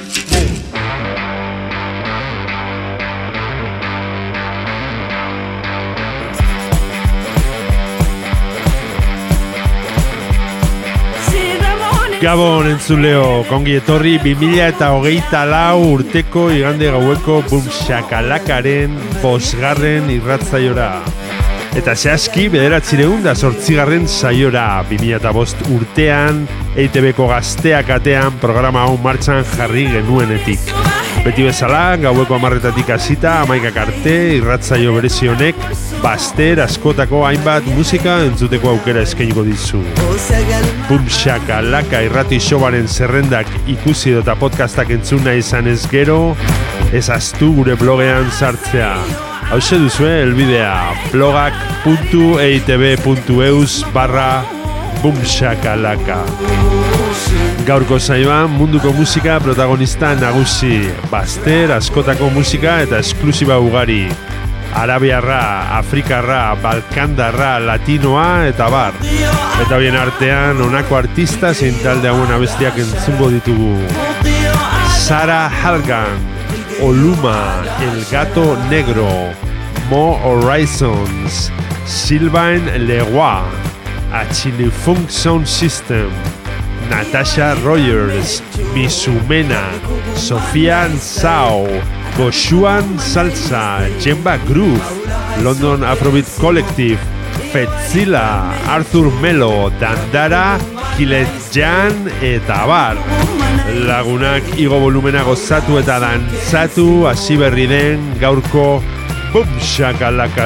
[12.21, 20.91] Gabon entzuleo, kongi etorri 2000 eta hogeita lau urteko igande gaueko bumxakalakaren bosgarren irratzaiora.
[21.81, 25.33] Eta zehazki bederatzireun da sortzigarren saiora 2000 eta
[25.73, 26.43] urtean
[26.75, 30.69] EITB-ko gazteak atean programa hau martxan jarri genuenetik.
[31.25, 35.57] Beti bezala, gaueko amarretatik hasita, amaikak arte, irratzaio berezi honek,
[36.01, 39.81] baster askotako hainbat musika entzuteko aukera eskainiko dizu.
[40.89, 46.35] Bumxaka laka irrati showaren zerrendak ikusi eta podcastak entzuna izan ez gero,
[46.93, 48.95] ez astu gure blogean sartzea.
[49.51, 54.43] Hau duzue, elbidea blogak.eitb.eus barra
[55.03, 56.19] bumxakalaka.
[57.67, 64.09] Gaurko saioan munduko musika protagonista nagusi, baster, askotako musika eta esklusiba ugari.
[64.73, 68.93] Arabiarra, Afrikarra, Balkandarra, Latinoa eta bar.
[69.61, 73.75] Eta bien artean honako artista zein talde hauen abestiak entzungo ditugu.
[74.95, 76.21] Sara Halgan,
[76.81, 79.09] Oluma, El Gato Negro,
[79.89, 81.51] Mo Horizons,
[81.85, 83.43] Sylvain Leroy,
[84.13, 86.09] Achille Funk Sound System,
[86.89, 88.41] Natasha Rogers,
[88.73, 89.63] Misumena,
[90.15, 91.67] Sofía Sao,
[92.21, 94.85] Goshuan Salsa, Jemba Groove,
[95.41, 96.99] London Afrobeat Collective,
[97.51, 100.59] Fetzila, Arthur Melo, Dandara,
[100.95, 103.01] Kilet Jan eta Bar.
[103.87, 108.83] Lagunak igo volumena gozatu eta dantzatu hasi berri den gaurko
[109.33, 110.45] bumxakalaka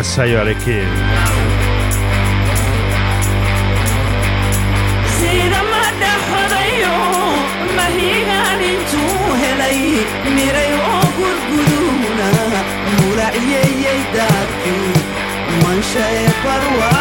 [15.95, 16.94] deixa é para o ar.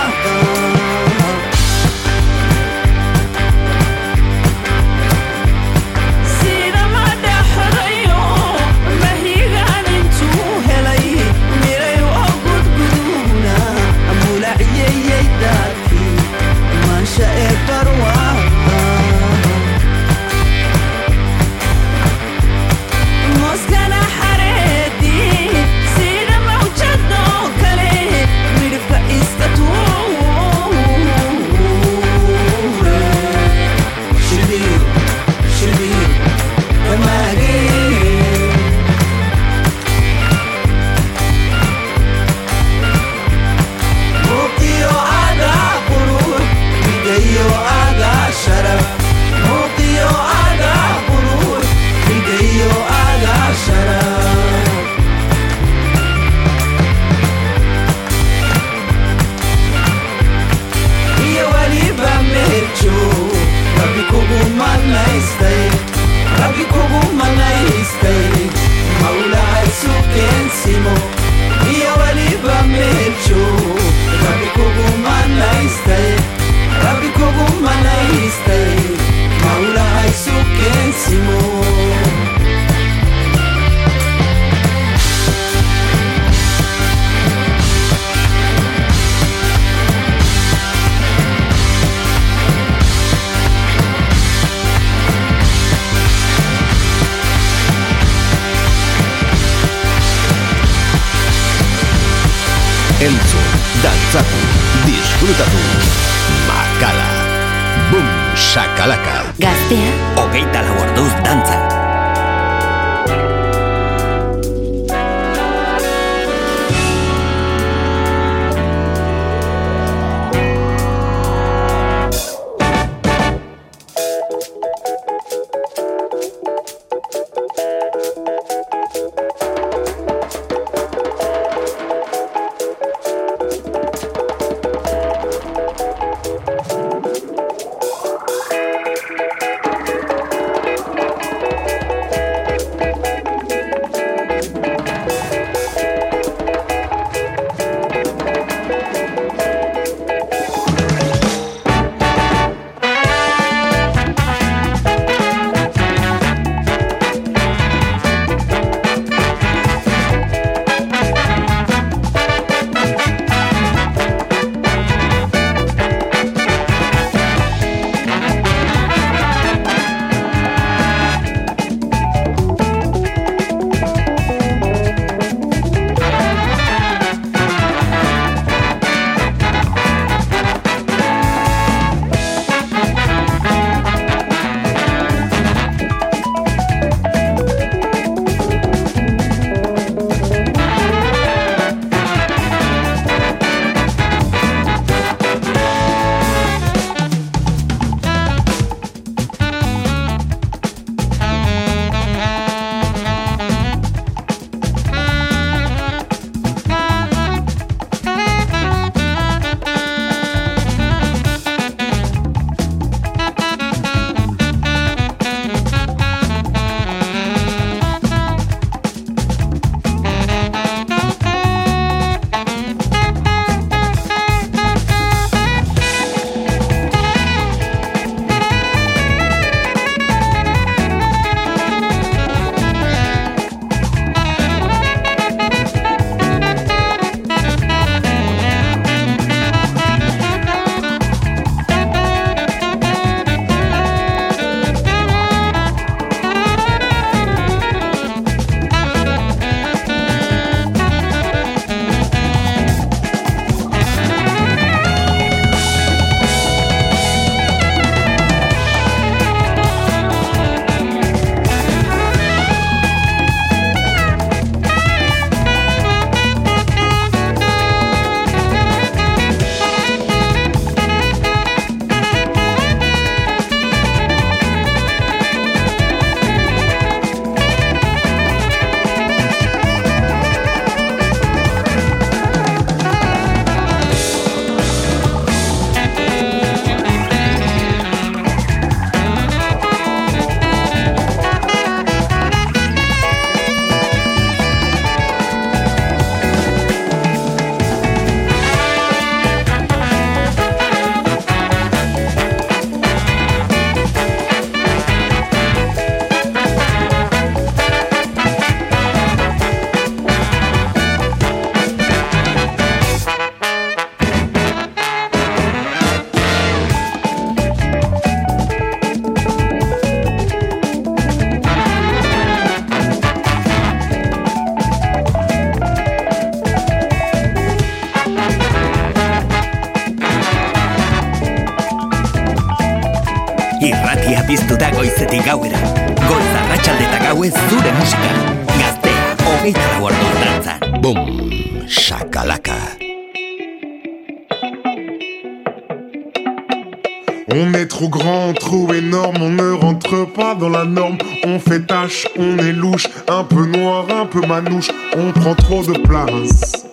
[354.96, 356.66] On prend trop de place.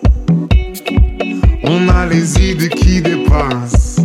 [1.62, 4.00] On a les idées qui dépassent.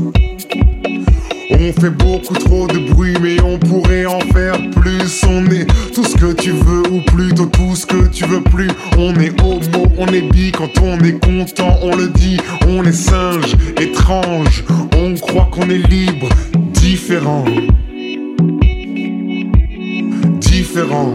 [1.50, 5.24] On fait beaucoup trop de bruit, mais on pourrait en faire plus.
[5.28, 8.70] On est tout ce que tu veux, ou plutôt tout ce que tu veux plus.
[8.96, 12.38] On est homo, on est bi, quand on est content, on le dit.
[12.68, 14.64] On est singe, étrange,
[14.96, 16.30] on croit qu'on est libre,
[16.74, 17.46] différent.
[20.40, 21.14] Différent.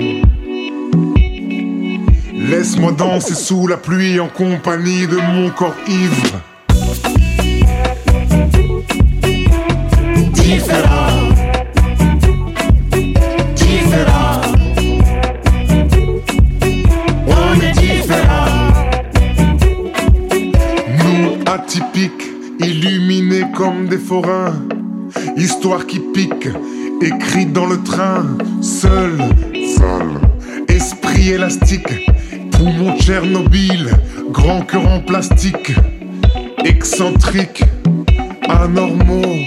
[2.53, 6.43] Laisse-moi danser sous la pluie en compagnie de mon corps ivre.
[17.27, 17.83] On est.
[20.99, 22.11] Nous atypiques,
[22.61, 24.53] illuminés comme des forains.
[25.39, 26.51] Histoire qui pique,
[27.01, 28.27] écrite dans le train.
[28.61, 29.17] Seul,
[29.79, 30.21] seul.
[30.69, 32.11] Esprit élastique,
[32.62, 33.90] poumon Tchernobyl,
[34.31, 35.73] grand cœur en plastique.
[36.64, 37.64] Excentrique,
[38.49, 39.45] anormaux.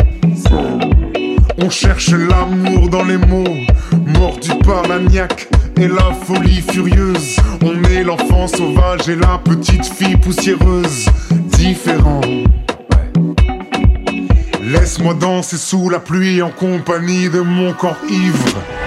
[1.57, 3.55] On cherche l'amour dans les mots,
[4.19, 4.98] mordu par la
[5.77, 7.38] et la folie furieuse.
[7.63, 11.05] On est l'enfant sauvage et la petite fille poussiéreuse,
[11.57, 12.22] différent.
[14.62, 18.85] Laisse-moi danser sous la pluie en compagnie de mon corps ivre.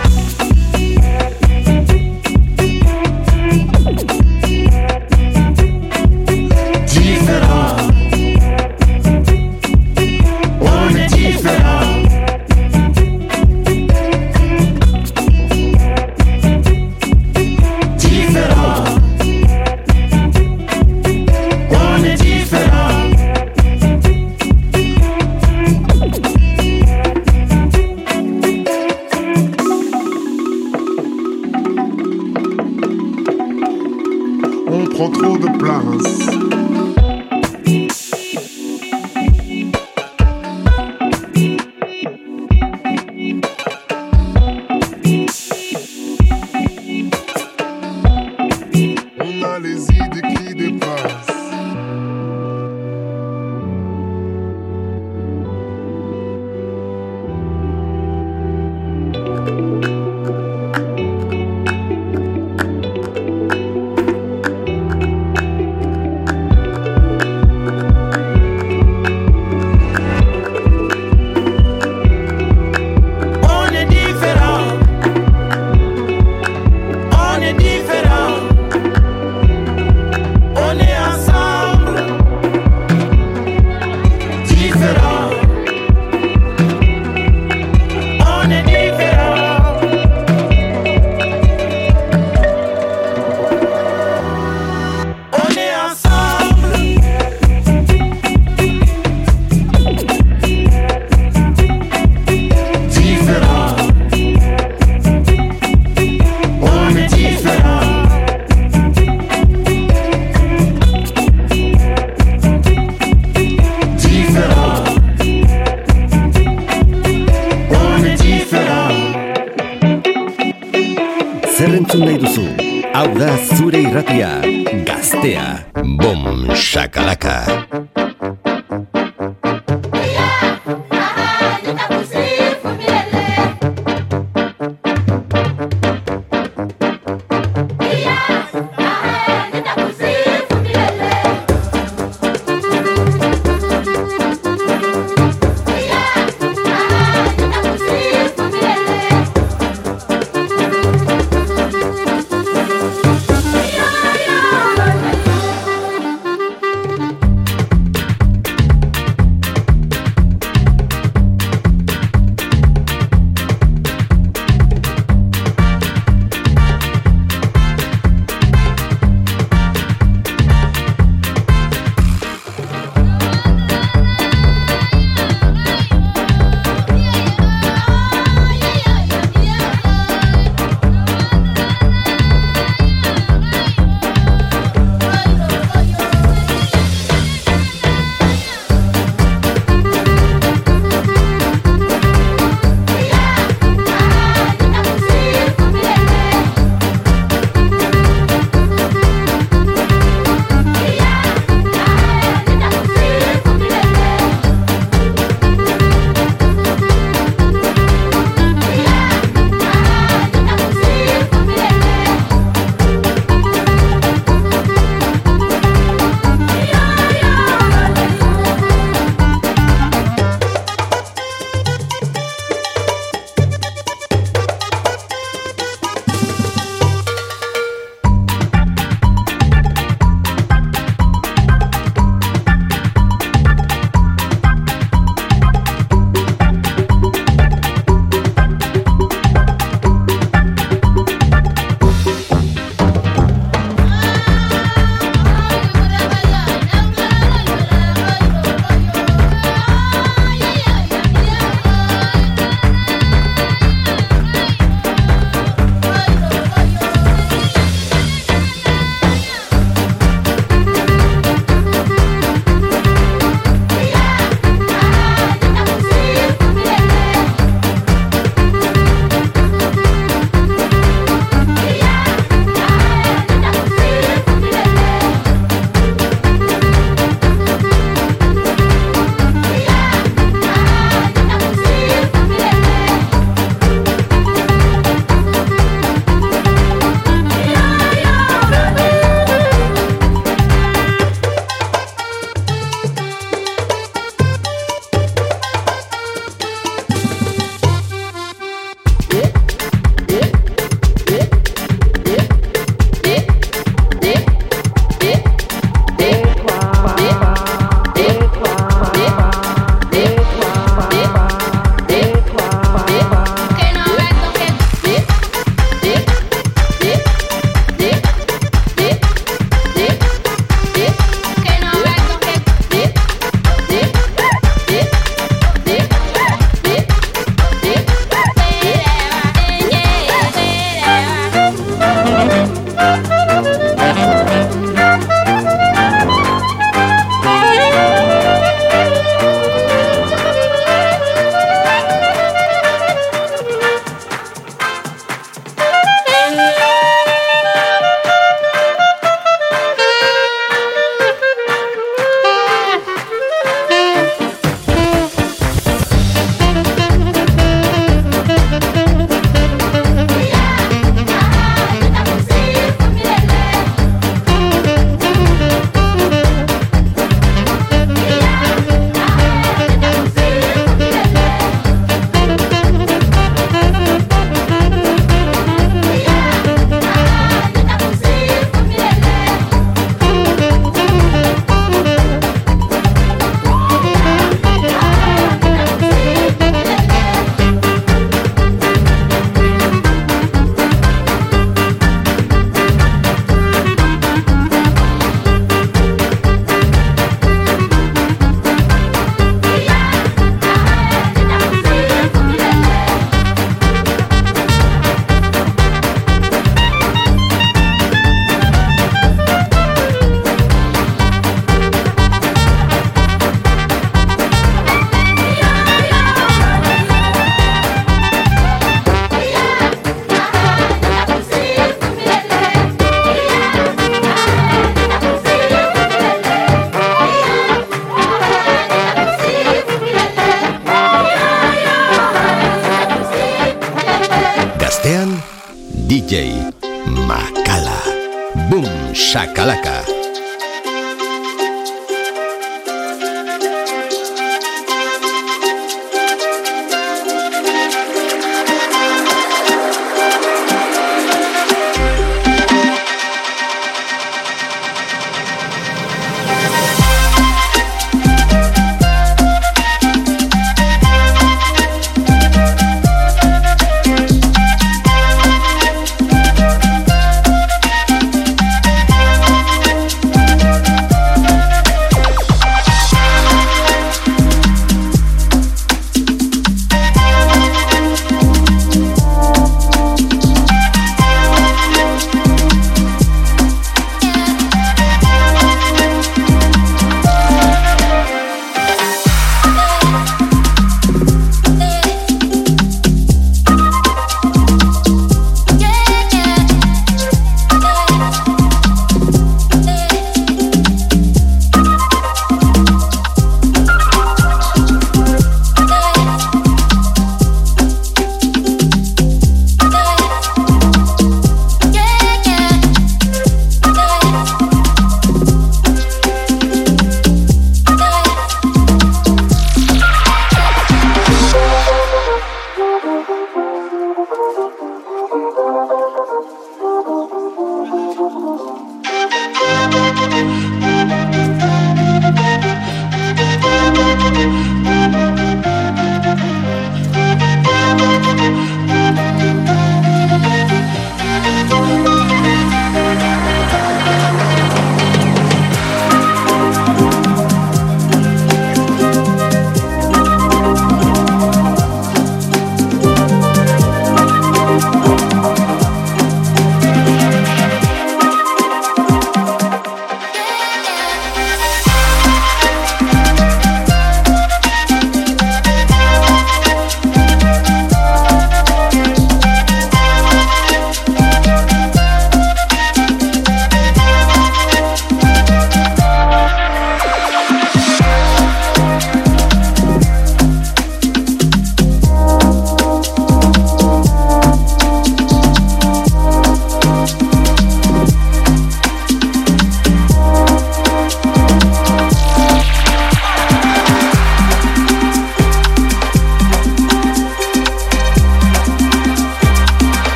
[49.49, 49.98] Champs-Élysées.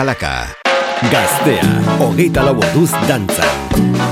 [0.00, 0.56] Shakalaka.
[1.12, 1.66] Gaztea,
[2.00, 4.09] hogeita lau orduz dantzan.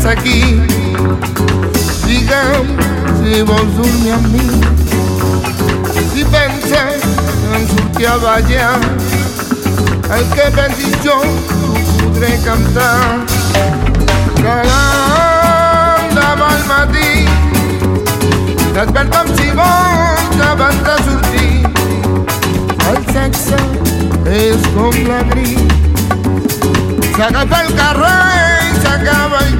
[0.00, 0.60] Estàs aquí.
[2.06, 2.68] Digue'm
[3.20, 4.40] si vols dormir amb mi.
[6.12, 7.02] Si penses
[7.54, 8.80] en sortir a ballar,
[10.16, 11.16] el que pensis jo
[11.48, 13.00] t'ho podré cantar.
[14.40, 17.10] L'endemà al matí
[18.74, 21.54] desperta'm si vols abans de sortir.
[22.90, 23.58] El sexe
[24.40, 25.66] és com la grip.
[27.16, 28.20] S'agafa el carrer
[28.64, 29.59] i s'acaba el.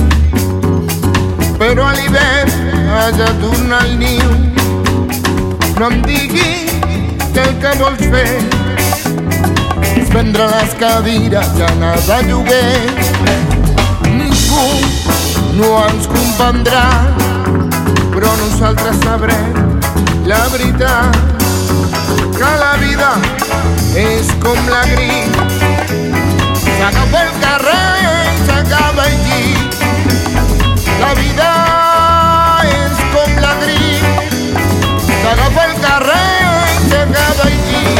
[1.71, 2.49] però a l'hivern
[2.91, 4.31] has de tornar al niu.
[5.79, 6.73] No em diguis
[7.31, 8.41] que el que vols fer
[10.01, 12.73] és vendre les cadires i anar de lloguer.
[14.17, 14.65] Ningú
[15.61, 16.83] no ens comprendrà,
[18.17, 19.79] però nosaltres sabrem
[20.27, 21.23] la veritat
[22.35, 23.13] que la vida
[23.95, 25.41] és com la grip
[26.67, 27.83] S'acaba el carrer
[28.35, 29.60] i s'acaba el llit.
[31.01, 33.55] La vida es con la
[35.23, 36.13] todo fue el carré
[36.89, 37.95] llegado allí.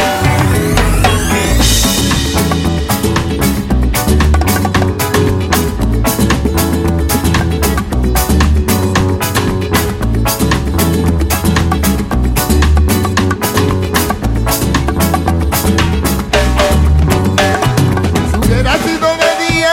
[18.30, 19.72] Si hubiera sido de día,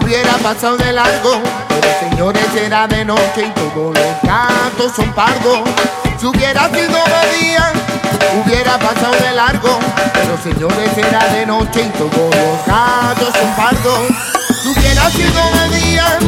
[0.00, 1.69] hubiera pasado de largo.
[2.20, 5.60] Señores, era de noche y todos los gatos son pardos.
[6.18, 7.72] Si hubiera sido de día,
[8.44, 9.78] hubiera pasado de largo.
[10.12, 14.39] Pero señores, era de noche y todos los gatos son pardos.
[14.64, 16.18] Hubiera sido de día,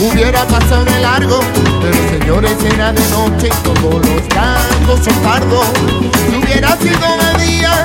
[0.00, 1.40] hubiera pasado de largo.
[1.82, 5.66] Pero señores, era de noche y todos los gatos son pardos.
[6.36, 7.84] Hubiera sido de día,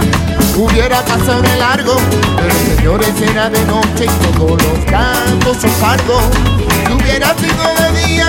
[0.56, 1.96] hubiera pasado de largo.
[2.38, 6.24] Pero señores, era de noche y todos los gatos son pardos.
[6.96, 8.28] Hubiera sido de día,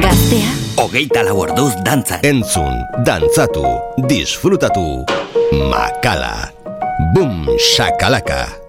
[0.00, 2.20] Gaztea, Hogeita lau orduz dantzan.
[2.22, 2.70] Entzun,
[3.02, 3.66] dantzatu,
[4.06, 5.02] disfrutatu.
[5.50, 6.52] Makala.
[7.16, 8.67] Boom, shakalaka.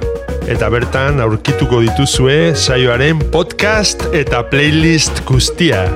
[0.50, 5.90] Eta bertan aurkituko dituzue saioaren podcast eta playlist guztiak.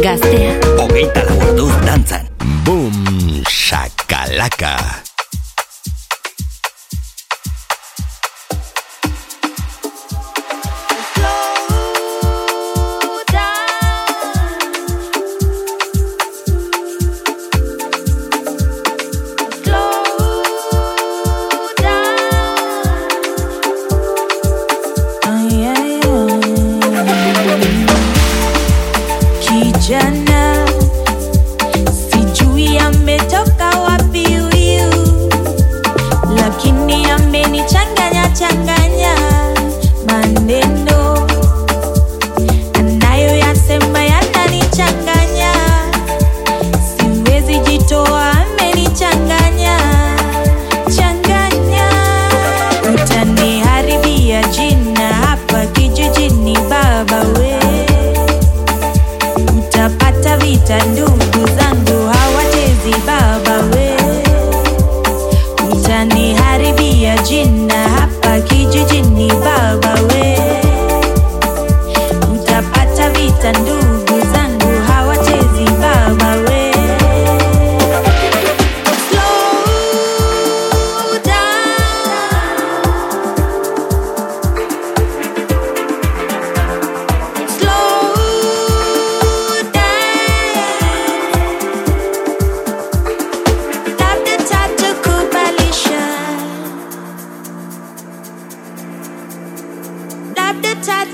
[0.00, 0.56] Gaztea.
[0.80, 2.24] Hogeita lau dantzan.
[2.64, 2.92] Bum
[3.48, 5.09] shakalaka.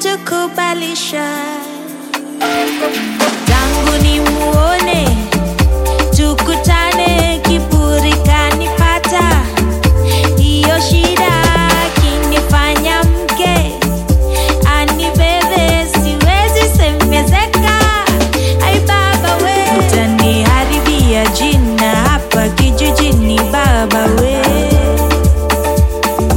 [0.06, 1.26] kilichokubalisha
[3.46, 5.08] tangu ni muone
[6.16, 9.30] tukutane, kiburi kanipata,
[10.36, 11.42] hiyo shida
[11.94, 13.72] kinifanya mke
[14.78, 17.78] anibebe, siwezi semezeka.
[18.66, 24.36] Ai baba we, utaniharibia jina hapa kijijini, baba we,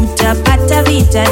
[0.01, 1.23] mtapata vita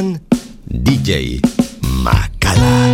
[0.00, 0.18] Gurean
[0.66, 1.40] DJ
[2.02, 2.89] Makala.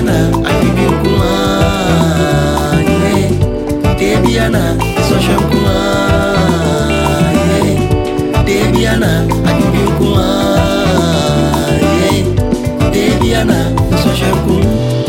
[0.00, 1.30] biyana aibi kuma
[2.88, 3.30] ye eh.
[3.98, 4.62] de biyana
[5.08, 5.76] soshan kuma
[7.36, 7.78] ye eh.
[8.46, 9.10] de biyana
[9.48, 10.26] aibi kuma
[11.82, 12.24] ye eh.
[12.92, 13.58] de biyana
[14.44, 14.99] kuma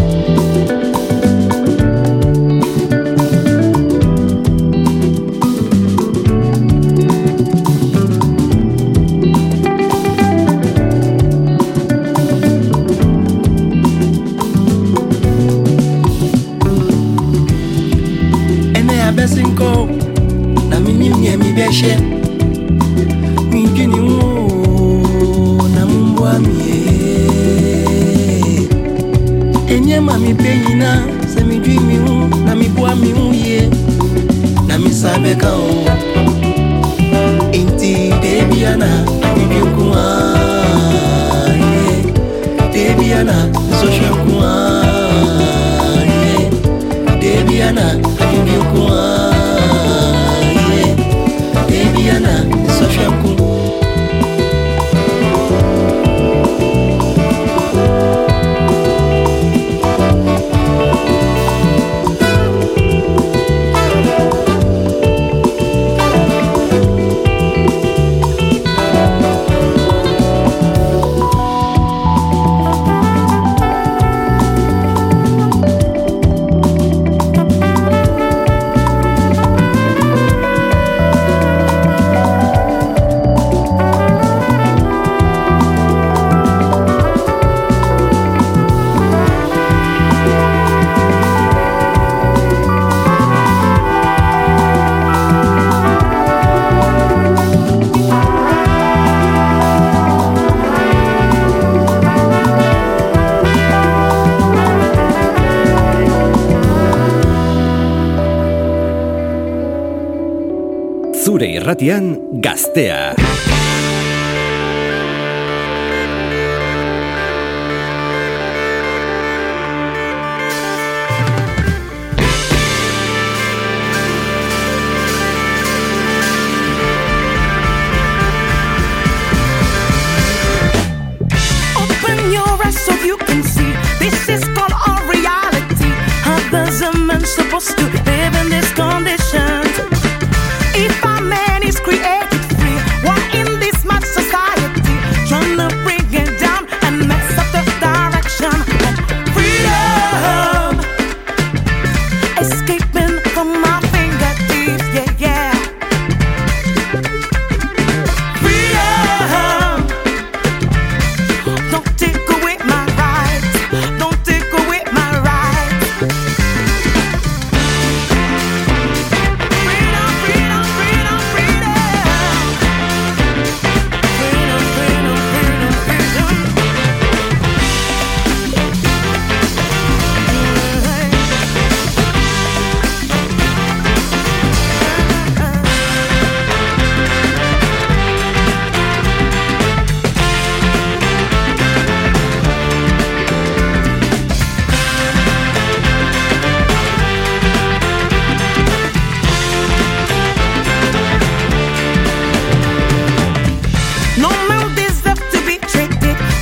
[111.62, 113.31] Irratian Gaztea.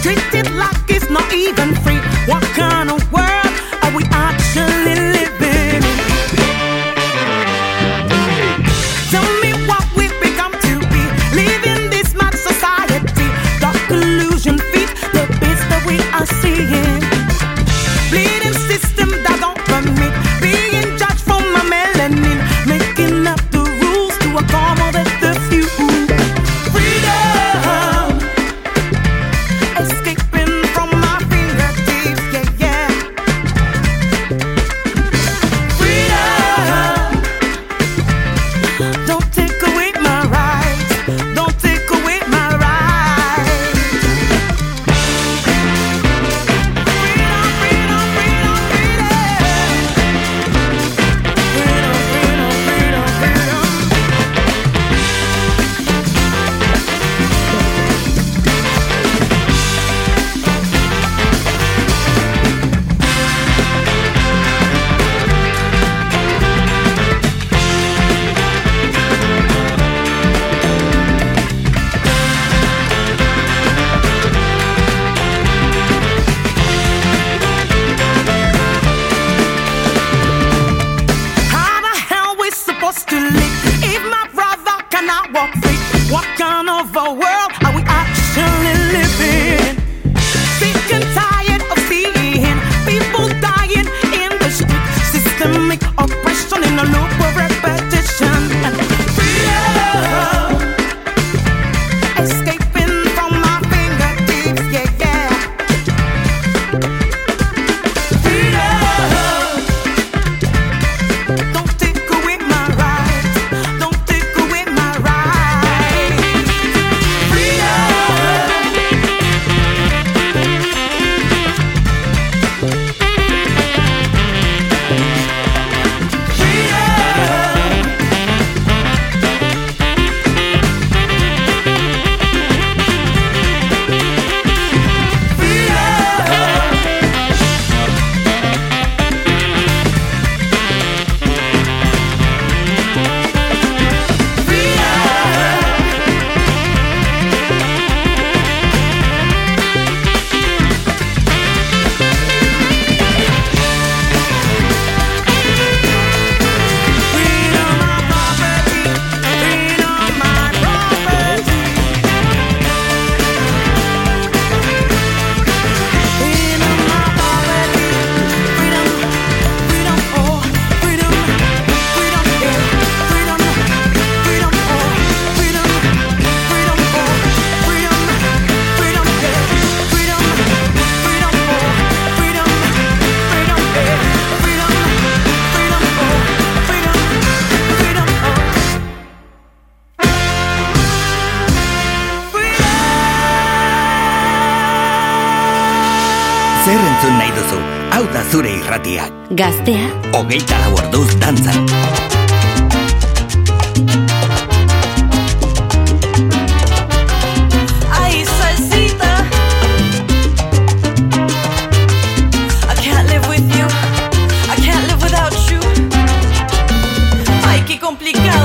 [0.02, 1.89] Treat it like it's not even fair.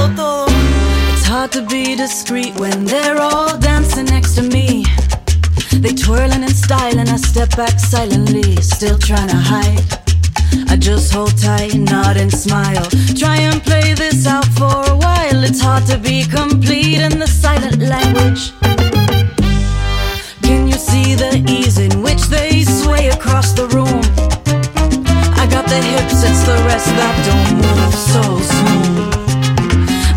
[0.07, 0.47] Todo.
[1.12, 4.85] It's hard to be discreet when they're all dancing next to me.
[5.72, 7.09] They twirling and styling.
[7.09, 10.04] I step back silently, still trying to hide.
[10.85, 12.85] Just hold tight, nod and smile.
[13.16, 15.43] Try and play this out for a while.
[15.43, 18.53] It's hard to be complete in the silent language.
[20.43, 24.05] Can you see the ease in which they sway across the room?
[25.41, 29.09] I got the hips, it's the rest that don't move so smooth.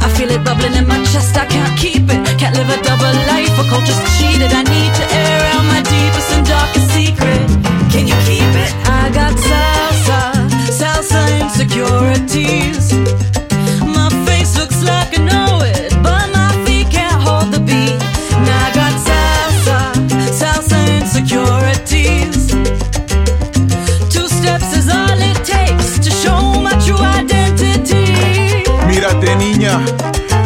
[0.04, 2.20] I feel it bubbling in my chest, I can't keep it.
[2.38, 4.52] Can't live a double life, a culture's cheated.
[4.52, 7.40] I need to air out my deepest and darkest secret.
[7.88, 8.72] Can you keep it?
[8.84, 9.77] I got salsa
[11.60, 12.94] insecurities.
[13.82, 17.98] My face looks like know it, but my feet can't hold the beat.
[18.46, 19.80] I got salsa,
[20.40, 22.50] salsa insecurities.
[24.14, 28.14] Two steps is all it takes to show my true identity.
[28.86, 29.80] Mírate niña,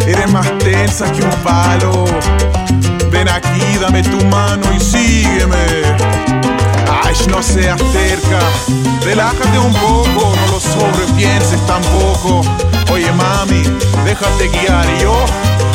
[0.08, 2.06] eres más tensa que un palo.
[3.12, 6.21] Ven aquí, dame tu mano y sígueme.
[7.12, 8.40] No seas terca,
[9.04, 12.42] relájate un poco, no lo sobrepienses tampoco.
[12.90, 13.64] Oye mami,
[14.06, 15.26] déjate guiar y yo,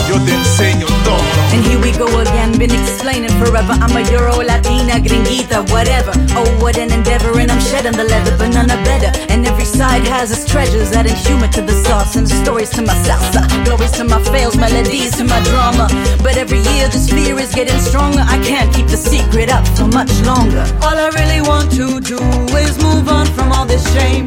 [0.09, 1.23] yo te enseño todo.
[1.53, 3.73] And here we go again, been explaining forever.
[3.81, 6.13] I'm a Euro, Latina, gringuita, whatever.
[6.37, 9.11] Oh, what an endeavor, and I'm shedding the leather, but none are better.
[9.31, 12.95] And every side has its treasures, adding humor to the sauce and stories to my
[13.07, 13.43] salsa.
[13.65, 15.89] Glories to my fails, melodies to my drama.
[16.23, 18.23] But every year this fear is getting stronger.
[18.27, 20.65] I can't keep the secret up for much longer.
[20.83, 22.19] All I really want to do
[22.57, 24.27] is move on from all this shame.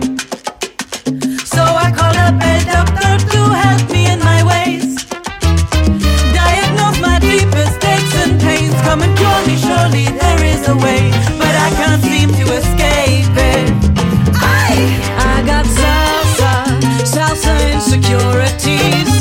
[1.45, 4.38] So I call up a doctor to help me in my
[8.89, 11.11] Come and cure me, surely there is a way.
[11.37, 13.69] But I can't seem to escape it.
[14.33, 14.73] I,
[15.29, 16.51] I got salsa,
[17.05, 19.11] salsa insecurities.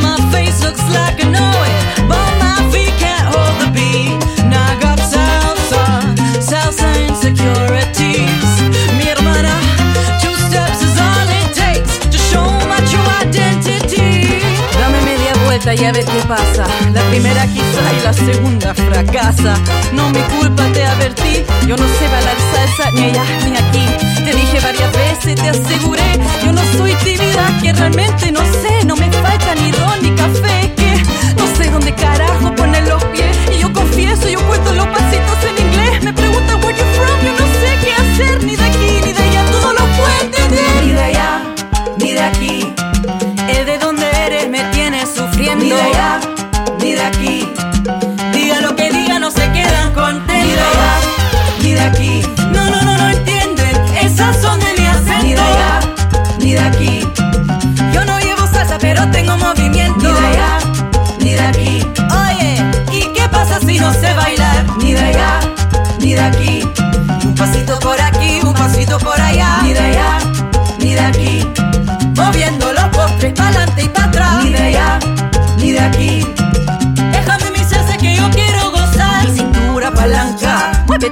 [0.00, 4.16] My face looks like I know it, but my feet can't hold the beat.
[4.48, 5.84] Now I got salsa,
[6.40, 8.48] salsa insecurities.
[8.96, 9.60] Mi hermana,
[10.24, 14.24] two steps is all it takes to show my true identity.
[14.80, 16.64] Dame media vuelta y a ver qué pasa.
[16.94, 19.56] La primera quizá y la segunda fracasa.
[19.92, 21.44] No mi culpa, te advertí.
[21.66, 23.86] Yo no sé bailar salsa ni allá ni aquí.
[24.24, 26.18] Te dije varias veces, te aseguré.
[26.44, 28.84] Yo no soy tímida, que realmente no sé.
[28.84, 30.72] No me falta ni ron ni café.
[30.76, 31.02] Que
[31.36, 33.36] no sé dónde carajo poner los pies.
[33.54, 36.02] Y yo confieso, yo cuento los pasitos en inglés.
[36.02, 38.44] Me preguntan where you from, yo no sé qué hacer.
[38.44, 40.84] Ni de aquí ni de allá, todo lo puedo entender.
[40.84, 41.42] Ni de allá,
[41.98, 42.83] ni de aquí.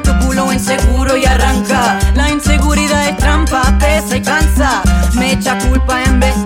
[0.02, 1.98] Tu culo inseguro y arranca.
[2.14, 4.82] La inseguridad es trampa, pesa y cansa.
[5.14, 6.41] Me echa culpa en vez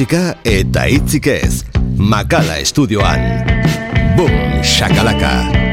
[0.00, 1.60] Musika eta hitzik ez.
[2.00, 3.20] Makala estudioan.
[4.16, 4.32] Boom,
[4.64, 5.69] shakalaka.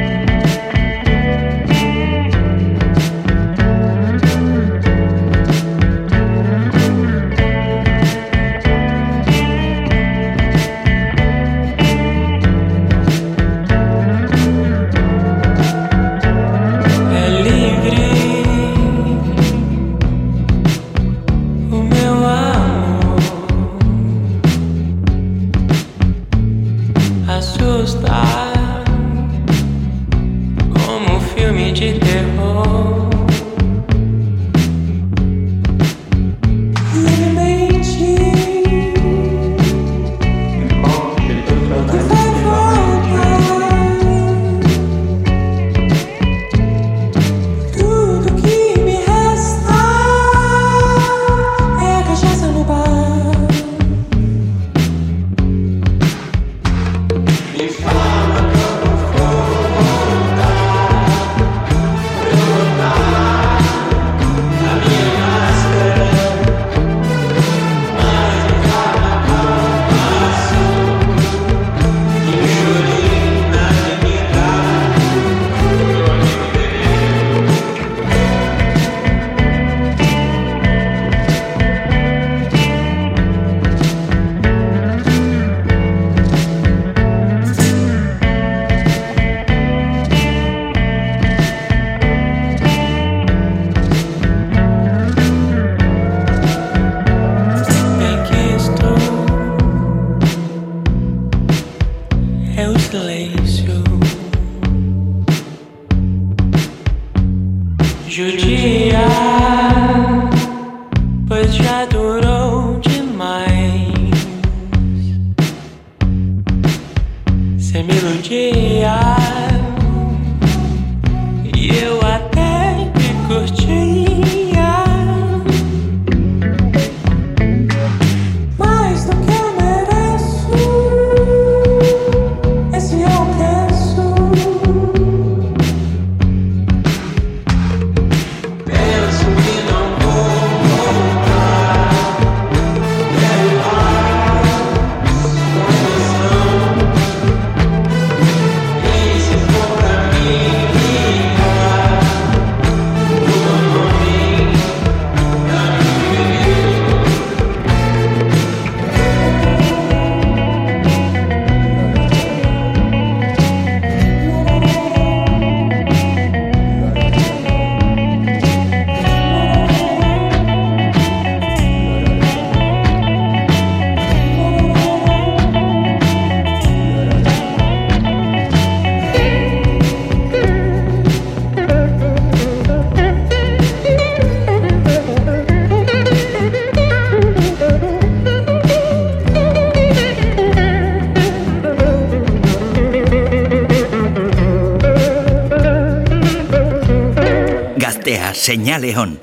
[198.47, 199.19] Señaleón.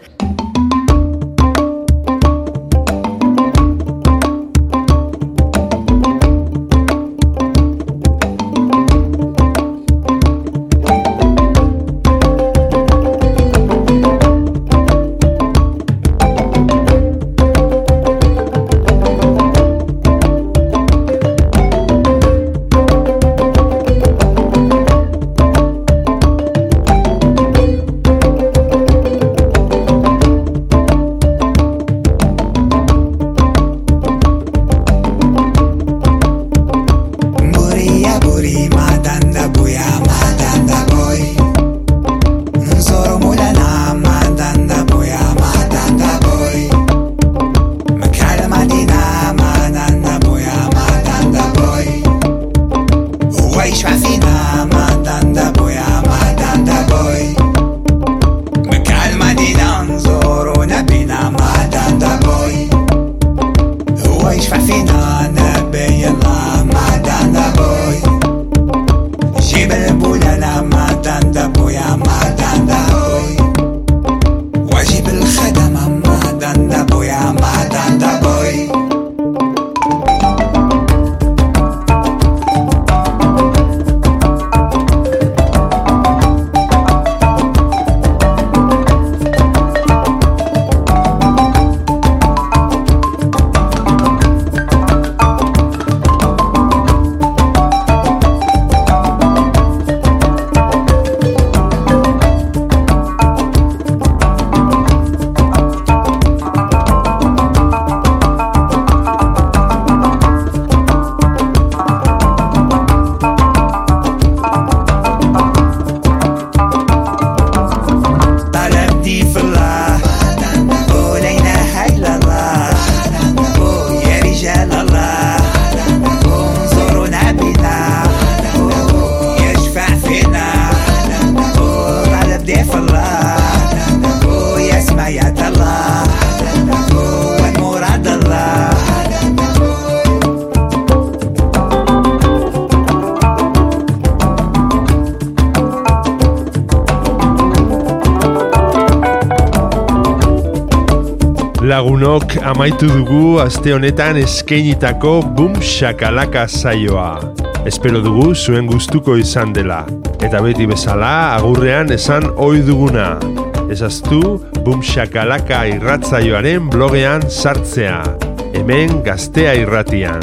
[152.14, 157.18] Lagunok amaitu dugu aste honetan eskeinitako Boom Shakalaka saioa.
[157.66, 159.82] Espero dugu zuen gustuko izan dela.
[160.22, 163.18] Eta beti bezala agurrean esan ohi duguna.
[163.66, 168.06] Ezaztu Boom Shakalaka irratzaioaren blogean sartzea.
[168.54, 170.22] Hemen gaztea irratian.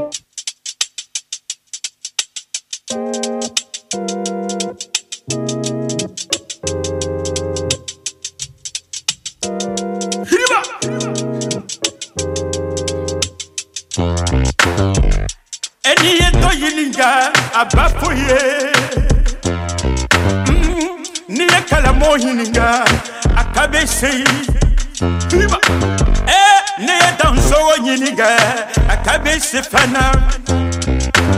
[29.71, 30.11] fana.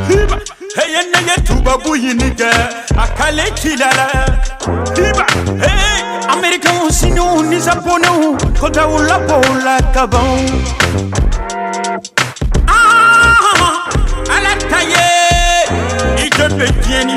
[0.08, 0.38] Hiba.
[0.76, 2.50] Hey ne ye tuba bu yinige
[2.98, 4.08] akale kilala.
[4.96, 5.26] Hiba.
[5.64, 6.02] Hey
[6.34, 10.50] american usinu ni zaponu kota ula bola kabon.
[12.68, 13.90] Ah
[14.36, 15.08] ala taye
[16.26, 17.14] ijebe tieni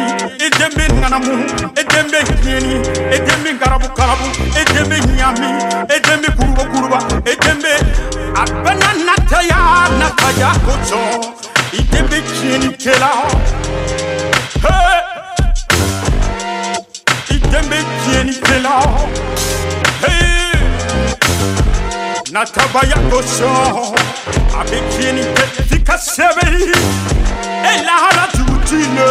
[0.47, 1.45] ijebe nanamu
[1.81, 2.75] ijebe tieni
[3.17, 4.25] ijebe karabu karabu
[4.61, 5.49] ijebe nyami
[5.97, 6.96] ijebe kuruba kuruba
[10.33, 11.01] ya kucho
[11.73, 13.13] ite bikin kela.
[14.63, 15.01] Hey!
[17.37, 18.77] Ite bikin kela.
[20.03, 20.53] Hey!
[22.33, 23.51] Nataba ya kucho
[24.61, 26.47] abikin ite fika sebe
[27.93, 29.11] hala tutine.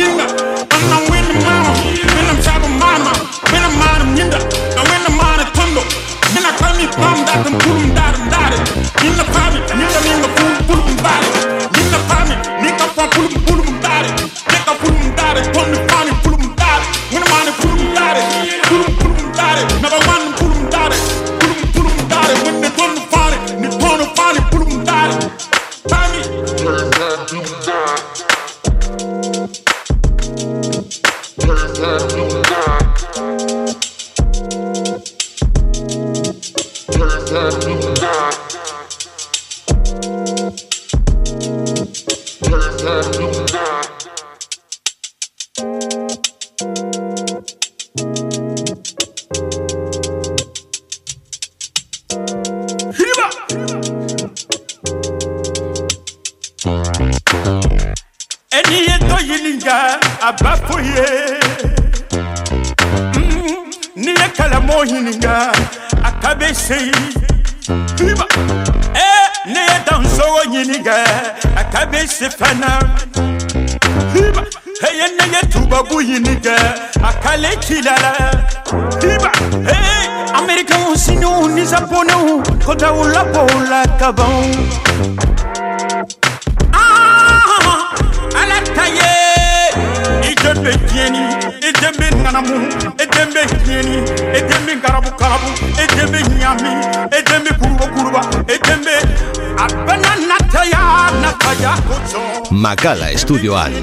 [102.61, 103.73] Makala estudioan.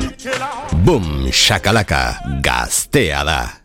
[0.85, 3.58] Boom, shakalaka, gaztea da.